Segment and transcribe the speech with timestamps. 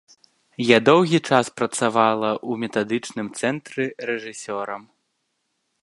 [0.67, 4.81] Я доўгі час працавала ў метадычным цэнтры рэжысёрам.